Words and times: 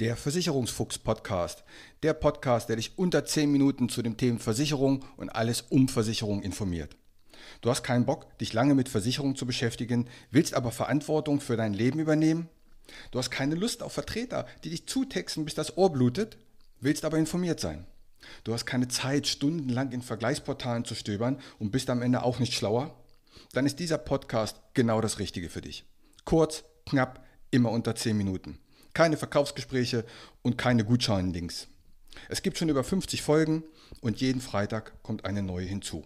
der 0.00 0.16
Versicherungsfuchs-Podcast. 0.16 1.62
Der 2.02 2.14
Podcast, 2.14 2.70
der 2.70 2.76
dich 2.76 2.98
unter 2.98 3.26
10 3.26 3.52
Minuten 3.52 3.90
zu 3.90 4.00
dem 4.00 4.16
Thema 4.16 4.38
Versicherung 4.38 5.04
und 5.18 5.28
alles 5.28 5.60
um 5.68 5.88
Versicherung 5.88 6.42
informiert. 6.42 6.96
Du 7.60 7.68
hast 7.68 7.82
keinen 7.82 8.06
Bock, 8.06 8.38
dich 8.38 8.54
lange 8.54 8.74
mit 8.74 8.88
Versicherung 8.88 9.36
zu 9.36 9.44
beschäftigen, 9.44 10.08
willst 10.30 10.54
aber 10.54 10.70
Verantwortung 10.70 11.40
für 11.40 11.58
dein 11.58 11.74
Leben 11.74 12.00
übernehmen? 12.00 12.48
Du 13.10 13.18
hast 13.18 13.30
keine 13.30 13.54
Lust 13.54 13.82
auf 13.82 13.92
Vertreter, 13.92 14.46
die 14.64 14.70
dich 14.70 14.86
zutexten, 14.86 15.44
bis 15.44 15.54
das 15.54 15.76
Ohr 15.76 15.92
blutet, 15.92 16.38
willst 16.80 17.04
aber 17.04 17.18
informiert 17.18 17.60
sein. 17.60 17.86
Du 18.44 18.54
hast 18.54 18.64
keine 18.64 18.88
Zeit, 18.88 19.26
stundenlang 19.26 19.92
in 19.92 20.00
Vergleichsportalen 20.00 20.86
zu 20.86 20.94
stöbern 20.94 21.38
und 21.58 21.72
bist 21.72 21.90
am 21.90 22.00
Ende 22.00 22.22
auch 22.22 22.38
nicht 22.38 22.54
schlauer? 22.54 22.98
Dann 23.52 23.66
ist 23.66 23.78
dieser 23.78 23.98
Podcast 23.98 24.60
genau 24.72 25.02
das 25.02 25.18
Richtige 25.18 25.50
für 25.50 25.60
dich. 25.60 25.84
Kurz, 26.24 26.64
knapp, 26.86 27.22
immer 27.50 27.70
unter 27.70 27.94
10 27.94 28.16
Minuten 28.16 28.58
keine 28.94 29.16
Verkaufsgespräche 29.16 30.04
und 30.42 30.58
keine 30.58 30.84
Gutscheinlinks. 30.84 31.68
Es 32.28 32.42
gibt 32.42 32.58
schon 32.58 32.68
über 32.68 32.84
50 32.84 33.22
Folgen 33.22 33.64
und 34.00 34.20
jeden 34.20 34.40
Freitag 34.40 35.02
kommt 35.02 35.24
eine 35.24 35.42
neue 35.42 35.66
hinzu. 35.66 36.04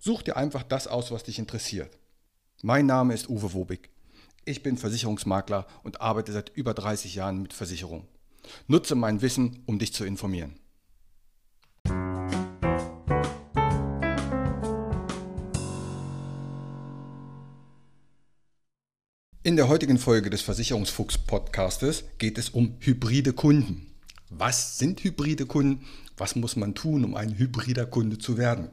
Such 0.00 0.22
dir 0.22 0.36
einfach 0.36 0.62
das 0.62 0.86
aus, 0.86 1.10
was 1.10 1.24
dich 1.24 1.38
interessiert. 1.38 1.98
Mein 2.62 2.86
Name 2.86 3.14
ist 3.14 3.28
Uwe 3.28 3.52
Wobig. 3.52 3.90
Ich 4.44 4.62
bin 4.62 4.76
Versicherungsmakler 4.76 5.66
und 5.82 6.00
arbeite 6.00 6.32
seit 6.32 6.50
über 6.54 6.74
30 6.74 7.14
Jahren 7.14 7.42
mit 7.42 7.52
Versicherung. 7.52 8.06
Nutze 8.66 8.94
mein 8.94 9.20
Wissen, 9.20 9.62
um 9.66 9.78
dich 9.78 9.92
zu 9.92 10.04
informieren. 10.04 10.58
In 19.48 19.56
der 19.56 19.68
heutigen 19.68 19.96
Folge 19.96 20.28
des 20.28 20.42
Versicherungsfuchs-Podcastes 20.42 22.04
geht 22.18 22.36
es 22.36 22.50
um 22.50 22.76
hybride 22.80 23.32
Kunden. 23.32 23.86
Was 24.28 24.76
sind 24.76 25.02
hybride 25.02 25.46
Kunden? 25.46 25.86
Was 26.18 26.36
muss 26.36 26.54
man 26.54 26.74
tun, 26.74 27.02
um 27.02 27.14
ein 27.14 27.38
hybrider 27.38 27.86
Kunde 27.86 28.18
zu 28.18 28.36
werden? 28.36 28.68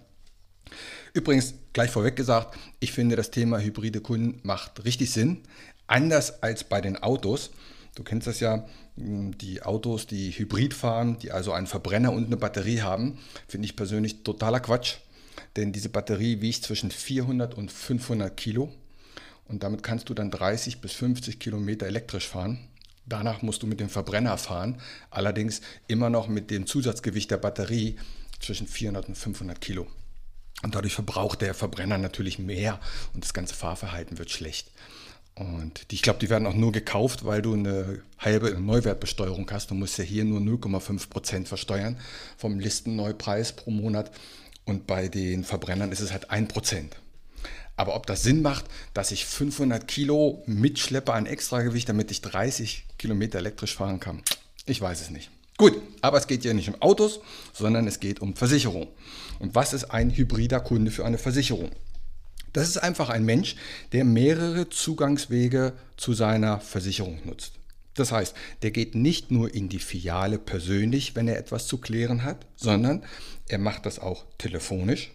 Übrigens, 1.14 1.54
gleich 1.72 1.92
vorweg 1.92 2.18
gesagt, 2.18 2.58
ich 2.82 2.92
finde, 2.92 3.16
das 3.16 3.32
Thema 3.32 3.60
hybride 3.60 4.02
Kunden 4.02 4.42
macht 4.44 4.84
richtig 4.84 5.12
Sinn. 5.12 5.44
Anders 5.88 6.44
als 6.44 6.66
bei 6.66 6.82
den 6.82 7.02
Autos. 7.02 7.52
Du 7.96 8.04
kennst 8.04 8.28
das 8.28 8.42
ja, 8.42 8.68
die 8.98 9.64
Autos, 9.64 10.08
die 10.08 10.32
hybrid 10.32 10.74
fahren, 10.74 11.18
die 11.20 11.32
also 11.32 11.54
einen 11.54 11.68
Verbrenner 11.68 12.12
und 12.12 12.26
eine 12.26 12.36
Batterie 12.36 12.82
haben, 12.82 13.18
finde 13.48 13.66
ich 13.66 13.78
persönlich 13.78 14.24
totaler 14.24 14.60
Quatsch. 14.60 14.96
Denn 15.56 15.72
diese 15.72 15.88
Batterie 15.88 16.42
wiegt 16.42 16.66
zwischen 16.66 16.92
400 16.92 17.54
und 17.54 17.72
500 17.72 18.36
Kilo 18.36 18.74
und 19.48 19.64
damit 19.64 19.84
kannst 19.84 20.10
du 20.10 20.14
dann 20.14 20.32
30 20.32 20.82
bis 20.82 20.94
50 20.94 21.40
Kilometer 21.40 21.86
elektrisch 21.86 22.28
fahren. 22.28 22.68
Danach 23.06 23.42
musst 23.42 23.62
du 23.62 23.68
mit 23.68 23.80
dem 23.80 23.90
Verbrenner 23.90 24.38
fahren, 24.38 24.82
allerdings 25.12 25.62
immer 25.88 26.10
noch 26.10 26.28
mit 26.28 26.50
dem 26.50 26.66
Zusatzgewicht 26.66 27.30
der 27.30 27.38
Batterie 27.38 27.98
zwischen 28.40 28.68
400 28.68 29.08
und 29.10 29.16
500 29.16 29.62
Kilo. 29.62 29.88
Und 30.64 30.74
dadurch 30.74 30.96
verbraucht 30.96 31.42
der 31.42 31.54
Verbrenner 31.54 31.98
natürlich 31.98 32.40
mehr 32.40 32.80
und 33.14 33.24
das 33.24 33.34
ganze 33.34 33.54
Fahrverhalten 33.54 34.18
wird 34.18 34.32
schlecht. 34.32 34.72
Und 35.36 35.92
die, 35.92 35.96
ich 35.96 36.02
glaube, 36.02 36.20
die 36.20 36.30
werden 36.30 36.48
auch 36.48 36.54
nur 36.54 36.72
gekauft, 36.72 37.26
weil 37.26 37.42
du 37.42 37.54
eine 37.54 38.02
halbe 38.18 38.58
Neuwertbesteuerung 38.60 39.50
hast. 39.52 39.70
Du 39.70 39.76
musst 39.76 39.98
ja 39.98 40.04
hier 40.04 40.24
nur 40.24 40.40
0,5 40.40 41.10
Prozent 41.10 41.48
versteuern 41.48 41.98
vom 42.38 42.58
Listenneupreis 42.58 43.52
pro 43.54 43.70
Monat. 43.70 44.12
Und 44.64 44.88
bei 44.88 45.10
den 45.10 45.44
Verbrennern 45.44 45.92
ist 45.92 46.00
es 46.00 46.14
halt 46.14 46.32
1 46.32 46.52
Prozent. 46.52 46.96
Aber 47.78 47.96
ob 47.96 48.06
das 48.06 48.24
Sinn 48.24 48.42
macht, 48.42 48.66
dass 48.94 49.12
ich 49.12 49.26
500 49.26 49.88
Kilo 49.88 50.44
mitschleppe 50.46 51.14
an 51.14 51.26
Extragewicht, 51.26 51.90
damit 51.90 52.12
ich 52.12 52.22
30 52.22 52.86
Kilometer 52.98 53.40
elektrisch 53.40 53.76
fahren 53.76 54.00
kann, 54.00 54.24
ich 54.66 54.80
weiß 54.80 55.02
es 55.02 55.10
nicht. 55.10 55.30
Gut, 55.58 55.82
aber 56.02 56.18
es 56.18 56.28
geht 56.28 56.44
ja 56.44 56.54
nicht 56.54 56.68
um 56.68 56.82
Autos, 56.82 57.22
sondern 57.54 57.88
es 57.88 58.00
geht 58.00 58.20
um 58.20 58.36
Versicherung. 58.36 58.88
Und 59.40 59.56
was 59.56 59.74
ist 59.74 59.86
ein 59.86 60.12
hybrider 60.12 60.60
Kunde 60.60 60.92
für 60.92 61.06
eine 61.06 61.18
Versicherung? 61.18 61.72
Das 62.52 62.68
ist 62.68 62.78
einfach 62.78 63.10
ein 63.10 63.24
Mensch, 63.26 63.56
der 63.92 64.06
mehrere 64.06 64.70
Zugangswege 64.70 65.74
zu 65.98 66.14
seiner 66.14 66.60
Versicherung 66.60 67.20
nutzt. 67.26 67.54
Das 67.96 68.12
heißt, 68.12 68.36
der 68.62 68.72
geht 68.72 68.96
nicht 68.96 69.32
nur 69.32 69.54
in 69.54 69.70
die 69.70 69.80
Filiale 69.80 70.40
persönlich, 70.40 71.16
wenn 71.16 71.28
er 71.28 71.38
etwas 71.38 71.68
zu 71.68 71.78
klären 71.78 72.24
hat, 72.24 72.46
sondern 72.56 73.04
er 73.48 73.58
macht 73.58 73.86
das 73.86 74.00
auch 74.00 74.26
telefonisch 74.38 75.12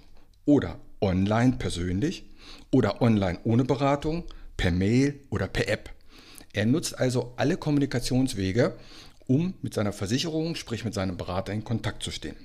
oder 0.46 0.78
online 1.00 1.56
persönlich 1.58 2.24
oder 2.70 3.02
online 3.02 3.38
ohne 3.44 3.64
Beratung, 3.64 4.24
per 4.56 4.70
Mail 4.70 5.20
oder 5.30 5.48
per 5.48 5.68
App. 5.68 5.90
Er 6.52 6.66
nutzt 6.66 6.98
also 6.98 7.32
alle 7.36 7.56
Kommunikationswege, 7.56 8.76
um 9.26 9.54
mit 9.62 9.74
seiner 9.74 9.92
Versicherung, 9.92 10.56
sprich 10.56 10.84
mit 10.84 10.92
seinem 10.92 11.16
Berater 11.16 11.52
in 11.52 11.64
Kontakt 11.64 12.02
zu 12.02 12.10
stehen. 12.10 12.36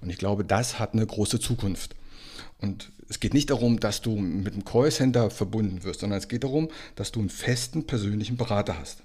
Und 0.00 0.10
ich 0.10 0.18
glaube, 0.18 0.44
das 0.44 0.78
hat 0.78 0.94
eine 0.94 1.06
große 1.06 1.38
Zukunft. 1.38 1.94
Und 2.58 2.90
es 3.08 3.20
geht 3.20 3.34
nicht 3.34 3.50
darum, 3.50 3.78
dass 3.78 4.00
du 4.00 4.16
mit 4.16 4.54
einem 4.54 4.64
Callcenter 4.64 5.30
verbunden 5.30 5.84
wirst, 5.84 6.00
sondern 6.00 6.18
es 6.18 6.28
geht 6.28 6.44
darum, 6.44 6.68
dass 6.96 7.12
du 7.12 7.20
einen 7.20 7.28
festen 7.28 7.86
persönlichen 7.86 8.36
Berater 8.36 8.78
hast. 8.78 9.02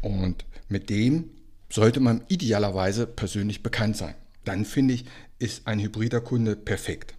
Und 0.00 0.44
mit 0.68 0.90
dem 0.90 1.30
sollte 1.70 2.00
man 2.00 2.22
idealerweise 2.28 3.06
persönlich 3.06 3.62
bekannt 3.62 3.96
sein. 3.96 4.14
Dann 4.44 4.64
finde 4.64 4.94
ich, 4.94 5.04
ist 5.38 5.66
ein 5.66 5.80
hybrider 5.80 6.20
Kunde 6.20 6.56
perfekt. 6.56 7.14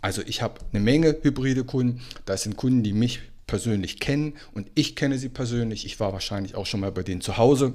Also 0.00 0.22
ich 0.26 0.42
habe 0.42 0.60
eine 0.72 0.82
Menge 0.82 1.16
hybride 1.22 1.64
Kunden. 1.64 2.00
Das 2.24 2.42
sind 2.42 2.56
Kunden, 2.56 2.82
die 2.82 2.92
mich 2.92 3.20
persönlich 3.46 4.00
kennen 4.00 4.34
und 4.54 4.70
ich 4.74 4.96
kenne 4.96 5.18
sie 5.18 5.28
persönlich. 5.28 5.84
Ich 5.84 6.00
war 6.00 6.12
wahrscheinlich 6.12 6.54
auch 6.54 6.66
schon 6.66 6.80
mal 6.80 6.92
bei 6.92 7.02
denen 7.02 7.20
zu 7.20 7.36
Hause. 7.36 7.74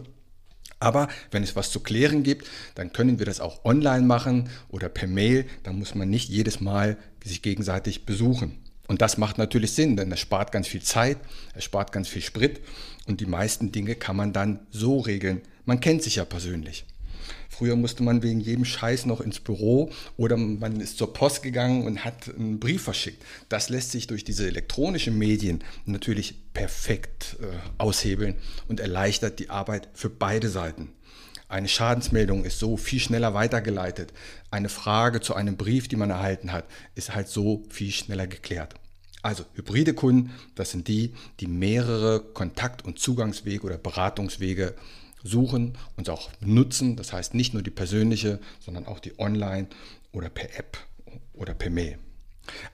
Aber 0.80 1.08
wenn 1.32 1.44
es 1.44 1.56
was 1.56 1.72
zu 1.72 1.80
klären 1.80 2.24
gibt, 2.24 2.48
dann 2.76 2.94
können 2.94 3.20
wir 3.20 3.26
das 3.26 3.40
auch 3.40 3.66
online 3.66 4.06
machen 4.06 4.50
oder 4.70 4.90
per 4.90 5.08
Mail. 5.08 5.46
Da 5.64 5.74
muss 5.74 5.96
man 5.96 6.10
nicht 6.10 6.30
jedes 6.30 6.62
Mal 6.62 6.98
sich 7.24 7.42
gegenseitig 7.42 8.06
besuchen. 8.06 8.60
Und 8.88 9.02
das 9.02 9.18
macht 9.18 9.38
natürlich 9.38 9.74
Sinn, 9.74 9.98
denn 9.98 10.12
es 10.12 10.20
spart 10.20 10.52
ganz 10.52 10.68
viel 10.68 10.82
Zeit, 10.82 11.18
es 11.54 11.64
spart 11.64 11.92
ganz 11.92 12.08
viel 12.08 12.22
Sprit 12.22 12.62
und 13.06 13.20
die 13.20 13.26
meisten 13.26 13.72
Dinge 13.72 13.96
kann 13.96 14.16
man 14.16 14.34
dann 14.34 14.62
so 14.72 15.00
regeln. 15.00 15.42
Man 15.66 15.82
kennt 15.82 16.04
sich 16.04 16.16
ja 16.16 16.26
persönlich. 16.26 16.86
Früher 17.58 17.76
musste 17.76 18.04
man 18.04 18.22
wegen 18.22 18.40
jedem 18.40 18.66
Scheiß 18.66 19.08
noch 19.08 19.20
ins 19.20 19.40
Büro 19.40 19.92
oder 20.16 20.38
man 20.38 20.80
ist 20.80 21.00
zur 21.00 21.12
Post 21.12 21.42
gegangen 21.42 21.88
und 21.88 22.06
hat 22.06 22.30
einen 22.38 22.60
Brief 22.60 22.84
verschickt. 22.84 23.24
Das 23.50 23.70
lässt 23.70 23.90
sich 23.92 24.06
durch 24.06 24.24
diese 24.24 24.46
elektronischen 24.46 25.18
Medien 25.18 25.64
natürlich 25.86 26.36
perfekt 26.54 27.38
äh, 27.42 27.46
aushebeln 27.80 28.36
und 28.68 28.80
erleichtert 28.80 29.40
die 29.40 29.50
Arbeit 29.50 29.90
für 29.96 30.12
beide 30.12 30.50
Seiten. 30.50 30.90
Eine 31.48 31.68
Schadensmeldung 31.68 32.46
ist 32.46 32.60
so 32.60 32.78
viel 32.78 33.00
schneller 33.00 33.34
weitergeleitet. 33.34 34.14
Eine 34.52 34.70
Frage 34.70 35.20
zu 35.20 35.34
einem 35.34 35.58
Brief, 35.58 35.88
die 35.88 35.96
man 35.96 36.12
erhalten 36.12 36.52
hat, 36.52 36.66
ist 36.94 37.16
halt 37.16 37.28
so 37.28 37.64
viel 37.70 37.92
schneller 37.92 38.28
geklärt. 38.28 38.76
Also 39.24 39.46
hybride 39.56 39.96
Kunden, 39.96 40.32
das 40.54 40.70
sind 40.70 40.88
die, 40.88 41.16
die 41.40 41.48
mehrere 41.48 42.20
Kontakt- 42.20 42.86
und 42.86 43.00
Zugangswege 43.00 43.64
oder 43.64 43.80
Beratungswege 43.80 44.76
suchen 45.24 45.78
und 45.96 46.10
auch 46.10 46.30
nutzen. 46.40 46.96
Das 46.96 47.14
heißt 47.14 47.34
nicht 47.34 47.54
nur 47.54 47.64
die 47.64 47.72
persönliche, 47.72 48.40
sondern 48.60 48.86
auch 48.86 49.00
die 49.00 49.18
online 49.20 49.68
oder 50.12 50.30
per 50.30 50.58
App 50.58 50.78
oder 51.34 51.54
per 51.54 51.70
Mail. 51.70 51.98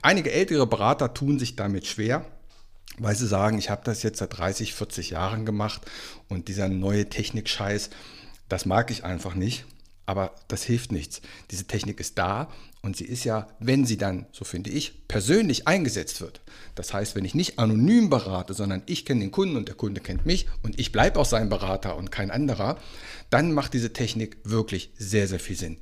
Einige 0.02 0.32
ältere 0.32 0.66
Berater 0.66 1.14
tun 1.14 1.38
sich 1.38 1.56
damit 1.56 1.86
schwer, 1.86 2.24
weil 2.98 3.16
sie 3.16 3.26
sagen, 3.26 3.58
ich 3.58 3.70
habe 3.70 3.82
das 3.84 4.02
jetzt 4.02 4.18
seit 4.18 4.36
30, 4.38 4.74
40 4.74 5.10
Jahren 5.10 5.44
gemacht 5.44 5.82
und 6.28 6.48
dieser 6.48 6.68
neue 6.68 7.08
Technik-Scheiß, 7.08 7.90
das 8.48 8.66
mag 8.66 8.90
ich 8.90 9.04
einfach 9.04 9.34
nicht. 9.34 9.64
Aber 10.06 10.34
das 10.48 10.64
hilft 10.64 10.92
nichts. 10.92 11.22
Diese 11.50 11.64
Technik 11.64 11.98
ist 11.98 12.18
da 12.18 12.50
und 12.82 12.96
sie 12.96 13.04
ist 13.04 13.24
ja, 13.24 13.48
wenn 13.58 13.86
sie 13.86 13.96
dann, 13.96 14.26
so 14.32 14.44
finde 14.44 14.70
ich, 14.70 15.08
persönlich 15.08 15.66
eingesetzt 15.66 16.20
wird. 16.20 16.42
Das 16.74 16.92
heißt, 16.92 17.14
wenn 17.14 17.24
ich 17.24 17.34
nicht 17.34 17.58
anonym 17.58 18.10
berate, 18.10 18.52
sondern 18.52 18.82
ich 18.86 19.06
kenne 19.06 19.20
den 19.20 19.30
Kunden 19.30 19.56
und 19.56 19.68
der 19.68 19.76
Kunde 19.76 20.00
kennt 20.00 20.26
mich 20.26 20.46
und 20.62 20.78
ich 20.78 20.92
bleibe 20.92 21.18
auch 21.18 21.24
sein 21.24 21.48
Berater 21.48 21.96
und 21.96 22.10
kein 22.10 22.30
anderer, 22.30 22.78
dann 23.30 23.52
macht 23.52 23.72
diese 23.72 23.92
Technik 23.92 24.36
wirklich 24.44 24.90
sehr, 24.98 25.26
sehr 25.26 25.40
viel 25.40 25.56
Sinn. 25.56 25.78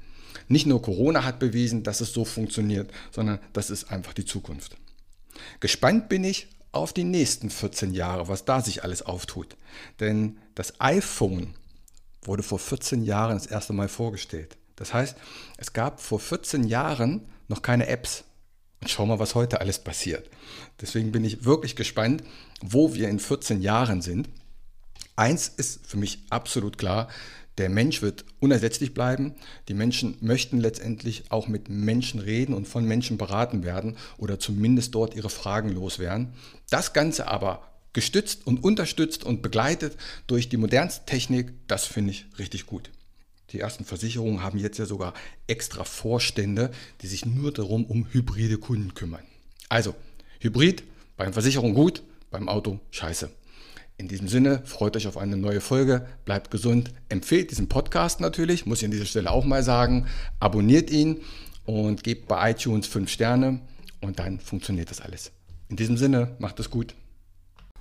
Nicht 0.49 0.67
nur 0.67 0.83
Corona 0.83 1.25
hat 1.25 1.39
bewiesen, 1.39 1.83
dass 1.83 2.01
es 2.01 2.13
so 2.13 2.25
funktioniert, 2.25 2.93
sondern 3.11 3.41
das 3.53 3.71
ist 3.71 3.91
einfach 3.91 4.13
die 4.13 4.25
Zukunft. 4.25 4.77
Gespannt 5.61 6.09
bin 6.09 6.25
ich 6.25 6.49
auf 6.73 6.93
die 6.93 7.05
nächsten 7.05 7.51
14 7.51 7.93
Jahre, 7.93 8.29
was 8.29 8.45
da 8.45 8.61
sich 8.61 8.83
alles 8.85 9.03
auftut. 9.03 9.57
Denn 10.01 10.39
das 10.55 10.81
iPhone 10.81 11.55
wurde 12.23 12.43
vor 12.43 12.59
14 12.59 13.03
Jahren 13.05 13.37
das 13.37 13.47
erste 13.47 13.73
Mal 13.73 13.89
vorgestellt. 13.89 14.57
Das 14.77 14.95
heißt, 14.95 15.17
es 15.59 15.73
gab 15.73 16.01
vor 16.01 16.21
14 16.21 16.65
Jahren 16.65 17.29
noch 17.49 17.63
keine 17.63 17.87
Apps. 17.87 18.25
Und 18.81 18.91
schau 18.91 19.07
mal, 19.07 19.19
was 19.19 19.35
heute 19.35 19.61
alles 19.61 19.79
passiert. 19.79 20.29
Deswegen 20.81 21.13
bin 21.13 21.25
ich 21.25 21.45
wirklich 21.45 21.77
gespannt, 21.77 22.25
wo 22.61 22.95
wir 22.95 23.09
in 23.09 23.21
14 23.21 23.61
Jahren 23.61 24.03
sind. 24.03 24.29
Eins 25.15 25.49
ist 25.49 25.87
für 25.87 25.99
mich 25.99 26.25
absolut 26.31 26.79
klar, 26.79 27.09
der 27.59 27.69
Mensch 27.69 28.01
wird 28.01 28.25
unersetzlich 28.41 28.95
bleiben. 28.95 29.35
Die 29.69 29.75
Menschen 29.75 30.17
möchten 30.21 30.59
letztendlich 30.59 31.31
auch 31.31 31.49
mit 31.49 31.69
Menschen 31.69 32.19
reden 32.19 32.55
und 32.55 32.67
von 32.67 32.85
Menschen 32.85 33.19
beraten 33.19 33.63
werden 33.63 33.99
oder 34.17 34.39
zumindest 34.39 34.95
dort 34.95 35.15
ihre 35.15 35.29
Fragen 35.29 35.69
loswerden. 35.69 36.33
Das 36.71 36.95
Ganze 36.95 37.29
aber 37.29 37.72
gestützt 37.93 38.47
und 38.47 38.63
unterstützt 38.65 39.25
und 39.25 39.43
begleitet 39.43 39.97
durch 40.27 40.49
die 40.49 40.57
modernste 40.57 41.05
Technik. 41.07 41.53
Das 41.67 41.87
finde 41.87 42.13
ich 42.13 42.27
richtig 42.39 42.67
gut. 42.67 42.91
Die 43.51 43.61
ersten 43.61 43.85
Versicherungen 43.85 44.43
haben 44.43 44.59
jetzt 44.59 44.79
ja 44.79 44.87
sogar 44.87 45.13
extra 45.47 45.85
Vorstände, 45.85 46.71
die 47.03 47.07
sich 47.07 47.27
nur 47.27 47.53
darum 47.53 47.85
um 47.85 48.07
hybride 48.11 48.57
Kunden 48.57 48.95
kümmern. 48.95 49.23
Also, 49.69 49.95
Hybrid, 50.41 50.83
beim 51.17 51.33
Versicherung 51.33 51.75
gut, 51.75 52.03
beim 52.31 52.49
Auto 52.49 52.81
scheiße. 52.91 53.31
In 53.99 54.09
diesem 54.09 54.27
Sinne, 54.27 54.63
freut 54.65 54.97
euch 54.97 55.07
auf 55.07 55.19
eine 55.19 55.37
neue 55.37 55.61
Folge, 55.61 56.07
bleibt 56.25 56.51
gesund, 56.51 56.93
empfehlt 57.09 57.51
diesen 57.51 57.69
Podcast 57.69 58.21
natürlich, 58.21 58.67
muss 58.67 58.79
ich 58.79 58.87
an 58.87 58.91
dieser 58.91 59.05
Stelle 59.05 59.31
auch 59.31 59.45
mal 59.45 59.63
sagen, 59.63 60.07
abonniert 60.41 60.91
ihn 60.91 61.21
und 61.65 62.03
gebt 62.03 62.27
bei 62.27 62.51
iTunes 62.51 62.87
5 62.87 63.11
Sterne 63.11 63.61
und 64.01 64.19
dann 64.19 64.41
funktioniert 64.41 64.91
das 64.91 65.01
alles. 65.01 65.31
In 65.69 65.77
diesem 65.77 65.97
Sinne, 65.97 66.35
macht 66.39 66.59
es 66.59 66.71
gut. 66.71 66.95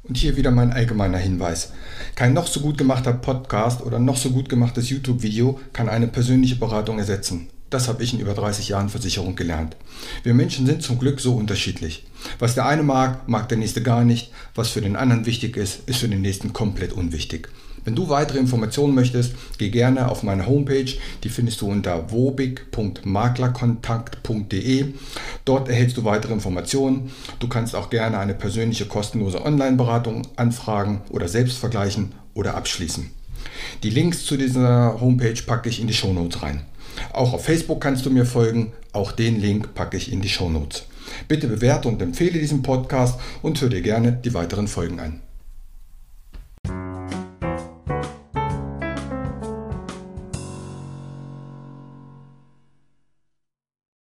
Und 0.04 0.18
hier 0.18 0.36
wieder 0.36 0.52
mein 0.52 0.74
allgemeiner 0.74 1.20
Hinweis. 1.20 1.74
Kein 2.16 2.34
noch 2.34 2.48
so 2.48 2.62
gut 2.62 2.78
gemachter 2.78 3.14
Podcast 3.14 3.82
oder 3.82 4.00
noch 4.00 4.18
so 4.18 4.32
gut 4.32 4.50
gemachtes 4.50 4.90
YouTube-Video 4.90 5.60
kann 5.74 5.90
eine 5.90 6.08
persönliche 6.08 6.56
Beratung 6.56 6.98
ersetzen. 6.98 7.50
Das 7.70 7.88
habe 7.88 8.04
ich 8.04 8.14
in 8.14 8.20
über 8.20 8.34
30 8.34 8.68
Jahren 8.68 8.90
Versicherung 8.90 9.36
gelernt. 9.36 9.78
Wir 10.24 10.34
Menschen 10.34 10.66
sind 10.66 10.84
zum 10.84 11.00
Glück 11.00 11.22
so 11.22 11.36
unterschiedlich. 11.36 12.06
Was 12.40 12.56
der 12.56 12.66
eine 12.66 12.84
mag, 12.84 13.30
mag 13.30 13.48
der 13.48 13.60
nächste 13.60 13.82
gar 13.82 14.04
nicht. 14.04 14.32
Was 14.56 14.70
für 14.70 14.82
den 14.82 14.96
anderen 14.96 15.26
wichtig 15.26 15.56
ist, 15.56 15.88
ist 15.88 16.00
für 16.00 16.10
den 16.10 16.22
nächsten 16.22 16.52
komplett 16.52 16.94
unwichtig. 16.94 17.50
Wenn 17.84 17.96
du 17.96 18.10
weitere 18.10 18.38
Informationen 18.38 18.94
möchtest, 18.94 19.34
geh 19.58 19.70
gerne 19.70 20.08
auf 20.10 20.22
meine 20.24 20.46
Homepage. 20.46 20.94
Die 21.24 21.30
findest 21.30 21.62
du 21.62 21.68
unter 21.68 22.12
wobig.maklerkontakt.de. 22.12 24.94
Dort 25.46 25.70
erhältst 25.70 25.98
du 25.98 26.04
weitere 26.04 26.34
Informationen. 26.34 27.10
Du 27.40 27.48
kannst 27.48 27.76
auch 27.76 27.90
gerne 27.90 28.20
eine 28.20 28.36
persönliche 28.36 28.86
kostenlose 28.86 29.44
Online-Beratung 29.44 30.28
anfragen 30.36 31.02
oder 31.10 31.28
selbst 31.28 31.58
vergleichen 31.58 32.12
oder 32.34 32.56
abschließen. 32.56 33.10
Die 33.84 33.90
Links 33.90 34.26
zu 34.26 34.38
dieser 34.38 35.02
Homepage 35.02 35.42
packe 35.46 35.70
ich 35.70 35.82
in 35.82 35.88
die 35.88 35.94
Shownotes 35.94 36.44
rein. 36.44 36.62
Auch 37.14 37.34
auf 37.34 37.46
Facebook 37.46 37.82
kannst 37.82 38.06
du 38.06 38.10
mir 38.10 38.26
folgen. 38.26 38.74
Auch 38.94 39.12
den 39.12 39.40
Link 39.40 39.74
packe 39.74 39.98
ich 39.98 40.12
in 40.12 40.22
die 40.22 40.30
Shownotes. 40.30 40.84
Bitte 41.28 41.48
bewerte 41.48 41.88
und 41.88 42.02
empfehle 42.02 42.40
diesen 42.40 42.62
Podcast 42.62 43.20
und 43.42 43.60
hör 43.62 43.70
dir 43.70 43.82
gerne 43.82 44.20
die 44.24 44.34
weiteren 44.34 44.68
Folgen 44.68 45.00
an. 45.00 45.22